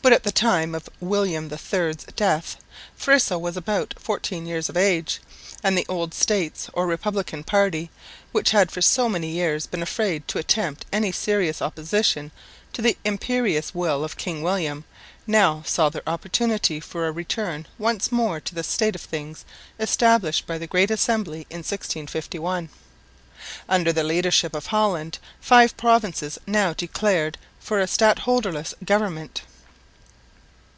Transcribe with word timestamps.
But 0.00 0.12
at 0.12 0.24
the 0.24 0.32
time 0.32 0.74
of 0.74 0.88
William 0.98 1.44
III's 1.48 1.98
death 2.16 2.56
Friso 2.98 3.38
was 3.38 3.56
but 3.60 3.96
fourteen 4.00 4.46
years 4.46 4.68
of 4.68 4.76
age; 4.76 5.20
and 5.62 5.78
the 5.78 5.86
old 5.88 6.12
"States" 6.12 6.68
or 6.72 6.88
"Republican" 6.88 7.44
party, 7.44 7.88
which 8.32 8.50
had 8.50 8.72
for 8.72 8.82
so 8.82 9.08
many 9.08 9.28
years 9.30 9.68
been 9.68 9.80
afraid 9.82 10.26
to 10.26 10.40
attempt 10.40 10.86
any 10.92 11.12
serious 11.12 11.62
opposition 11.62 12.32
to 12.72 12.82
the 12.82 12.96
imperious 13.04 13.76
will 13.76 14.02
of 14.02 14.16
King 14.16 14.42
William, 14.42 14.82
now 15.24 15.62
saw 15.64 15.88
their 15.88 16.02
opportunity 16.08 16.80
for 16.80 17.06
a 17.06 17.12
return 17.12 17.68
once 17.78 18.10
more 18.10 18.40
to 18.40 18.56
the 18.56 18.64
state 18.64 18.96
of 18.96 19.02
things 19.02 19.44
established 19.78 20.48
by 20.48 20.58
the 20.58 20.66
Great 20.66 20.90
Assembly 20.90 21.46
in 21.48 21.58
1651. 21.58 22.70
Under 23.68 23.92
the 23.92 24.02
leadership 24.02 24.52
of 24.56 24.66
Holland 24.66 25.18
five 25.40 25.76
provinces 25.76 26.38
now 26.44 26.72
declared 26.72 27.38
for 27.60 27.78
a 27.80 27.86
stadholderless 27.86 28.74
government. 28.84 29.42